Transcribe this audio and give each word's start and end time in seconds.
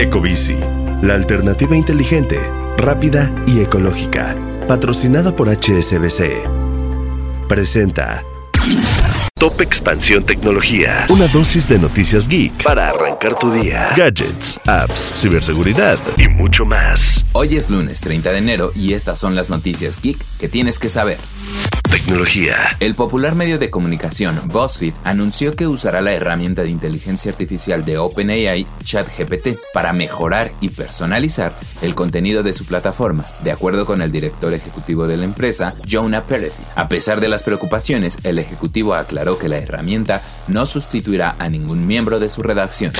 Ecobici, 0.00 0.56
la 1.02 1.12
alternativa 1.12 1.76
inteligente, 1.76 2.38
rápida 2.78 3.30
y 3.46 3.60
ecológica. 3.60 4.34
Patrocinada 4.66 5.36
por 5.36 5.50
HSBC. 5.50 6.48
Presenta 7.46 8.24
Top 9.40 9.58
Expansión 9.62 10.22
Tecnología. 10.22 11.06
Una 11.08 11.26
dosis 11.26 11.66
de 11.66 11.78
noticias 11.78 12.28
geek 12.28 12.62
para 12.62 12.90
arrancar 12.90 13.38
tu 13.38 13.50
día. 13.50 13.88
Gadgets, 13.96 14.60
apps, 14.66 15.14
ciberseguridad 15.16 15.98
y 16.18 16.28
mucho 16.28 16.66
más. 16.66 17.24
Hoy 17.32 17.56
es 17.56 17.70
lunes 17.70 18.02
30 18.02 18.32
de 18.32 18.36
enero 18.38 18.70
y 18.76 18.92
estas 18.92 19.18
son 19.18 19.34
las 19.34 19.48
noticias 19.48 19.98
geek 20.02 20.18
que 20.38 20.50
tienes 20.50 20.78
que 20.78 20.90
saber. 20.90 21.16
Tecnología. 21.90 22.76
El 22.78 22.94
popular 22.94 23.34
medio 23.34 23.58
de 23.58 23.68
comunicación 23.68 24.40
BuzzFeed 24.46 24.94
anunció 25.02 25.56
que 25.56 25.66
usará 25.66 26.00
la 26.00 26.12
herramienta 26.12 26.62
de 26.62 26.70
inteligencia 26.70 27.32
artificial 27.32 27.84
de 27.84 27.98
OpenAI 27.98 28.66
ChatGPT 28.84 29.58
para 29.74 29.92
mejorar 29.92 30.52
y 30.60 30.68
personalizar 30.68 31.52
el 31.82 31.96
contenido 31.96 32.44
de 32.44 32.52
su 32.52 32.64
plataforma, 32.64 33.26
de 33.42 33.50
acuerdo 33.50 33.86
con 33.86 34.02
el 34.02 34.12
director 34.12 34.54
ejecutivo 34.54 35.08
de 35.08 35.16
la 35.16 35.24
empresa, 35.24 35.74
Jonah 35.88 36.24
Peretti. 36.24 36.62
A 36.76 36.86
pesar 36.86 37.20
de 37.20 37.28
las 37.28 37.42
preocupaciones, 37.42 38.18
el 38.22 38.38
ejecutivo 38.38 38.94
aclaró 38.94 39.29
que 39.38 39.48
la 39.48 39.58
herramienta 39.58 40.22
no 40.48 40.66
sustituirá 40.66 41.36
a 41.38 41.48
ningún 41.48 41.86
miembro 41.86 42.18
de 42.18 42.30
su 42.30 42.42
redacción. 42.42 42.92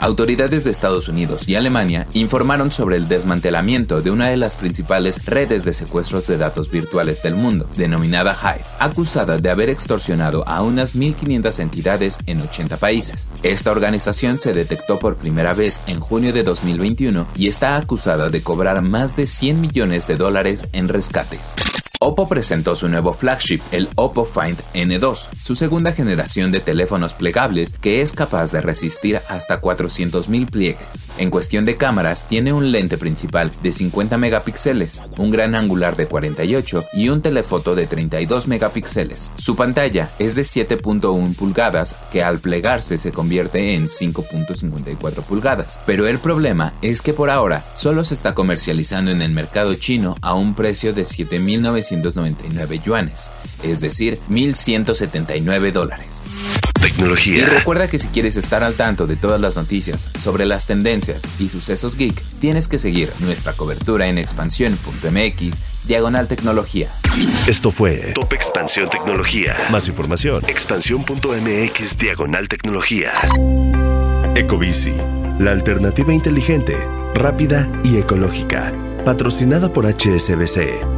Autoridades 0.00 0.62
de 0.62 0.70
Estados 0.70 1.08
Unidos 1.08 1.48
y 1.48 1.56
Alemania 1.56 2.06
informaron 2.14 2.70
sobre 2.70 2.96
el 2.96 3.08
desmantelamiento 3.08 4.00
de 4.00 4.12
una 4.12 4.28
de 4.28 4.36
las 4.36 4.54
principales 4.54 5.26
redes 5.26 5.64
de 5.64 5.72
secuestros 5.72 6.28
de 6.28 6.38
datos 6.38 6.70
virtuales 6.70 7.20
del 7.24 7.34
mundo, 7.34 7.68
denominada 7.76 8.32
Hive, 8.32 8.64
acusada 8.78 9.38
de 9.38 9.50
haber 9.50 9.70
extorsionado 9.70 10.46
a 10.46 10.62
unas 10.62 10.94
1.500 10.94 11.58
entidades 11.58 12.18
en 12.26 12.40
80 12.40 12.76
países. 12.76 13.28
Esta 13.42 13.72
organización 13.72 14.38
se 14.38 14.54
detectó 14.54 15.00
por 15.00 15.16
primera 15.16 15.52
vez 15.52 15.80
en 15.88 15.98
junio 15.98 16.32
de 16.32 16.44
2021 16.44 17.26
y 17.34 17.48
está 17.48 17.76
acusada 17.76 18.30
de 18.30 18.40
cobrar 18.40 18.80
más 18.82 19.16
de 19.16 19.26
100 19.26 19.60
millones 19.60 20.06
de 20.06 20.16
dólares 20.16 20.68
en 20.72 20.86
rescates. 20.86 21.56
Oppo 22.00 22.28
presentó 22.28 22.76
su 22.76 22.88
nuevo 22.88 23.12
flagship, 23.12 23.60
el 23.72 23.88
Oppo 23.96 24.24
Find 24.24 24.62
N2, 24.72 25.30
su 25.36 25.56
segunda 25.56 25.90
generación 25.90 26.52
de 26.52 26.60
teléfonos 26.60 27.12
plegables 27.12 27.72
que 27.72 28.02
es 28.02 28.12
capaz 28.12 28.52
de 28.52 28.60
resistir 28.60 29.20
hasta 29.28 29.60
400.000 29.60 30.48
pliegues. 30.48 31.08
En 31.18 31.30
cuestión 31.30 31.64
de 31.64 31.76
cámaras, 31.76 32.28
tiene 32.28 32.52
un 32.52 32.70
lente 32.70 32.98
principal 32.98 33.50
de 33.64 33.72
50 33.72 34.16
megapíxeles, 34.16 35.02
un 35.16 35.32
gran 35.32 35.56
angular 35.56 35.96
de 35.96 36.06
48 36.06 36.84
y 36.92 37.08
un 37.08 37.20
telefoto 37.20 37.74
de 37.74 37.88
32 37.88 38.46
megapíxeles. 38.46 39.32
Su 39.36 39.56
pantalla 39.56 40.08
es 40.20 40.36
de 40.36 40.42
7.1 40.42 41.34
pulgadas 41.34 41.96
que 42.12 42.22
al 42.22 42.38
plegarse 42.38 42.96
se 42.96 43.10
convierte 43.10 43.74
en 43.74 43.88
5.54 43.88 45.24
pulgadas. 45.24 45.80
Pero 45.84 46.06
el 46.06 46.20
problema 46.20 46.74
es 46.80 47.02
que 47.02 47.12
por 47.12 47.28
ahora 47.28 47.64
solo 47.74 48.04
se 48.04 48.14
está 48.14 48.36
comercializando 48.36 49.10
en 49.10 49.20
el 49.20 49.32
mercado 49.32 49.74
chino 49.74 50.16
a 50.22 50.34
un 50.34 50.54
precio 50.54 50.92
de 50.92 51.02
7.900 51.02 51.87
199 51.88 52.80
yuanes, 52.84 53.30
es 53.62 53.80
decir, 53.80 54.18
1.179 54.30 55.72
dólares. 55.72 56.24
Tecnología. 56.80 57.38
Y 57.38 57.44
recuerda 57.44 57.88
que 57.88 57.98
si 57.98 58.08
quieres 58.08 58.36
estar 58.36 58.62
al 58.62 58.74
tanto 58.74 59.06
de 59.06 59.16
todas 59.16 59.40
las 59.40 59.56
noticias 59.56 60.08
sobre 60.18 60.46
las 60.46 60.66
tendencias 60.66 61.22
y 61.38 61.48
sucesos 61.48 61.96
geek, 61.96 62.22
tienes 62.40 62.68
que 62.68 62.78
seguir 62.78 63.10
nuestra 63.20 63.52
cobertura 63.52 64.06
en 64.06 64.18
expansión.mx, 64.18 65.60
diagonal 65.86 66.28
tecnología. 66.28 66.90
Esto 67.46 67.70
fue 67.70 68.12
Top 68.14 68.32
Expansión 68.32 68.88
Tecnología. 68.88 69.56
Más 69.70 69.88
información, 69.88 70.44
expansión.mx, 70.46 71.98
diagonal 71.98 72.48
tecnología. 72.48 73.12
Ecobici, 74.36 74.94
la 75.40 75.50
alternativa 75.50 76.12
inteligente, 76.12 76.76
rápida 77.14 77.68
y 77.82 77.96
ecológica. 77.96 78.72
Patrocinada 79.04 79.72
por 79.72 79.86
HSBC. 79.86 80.97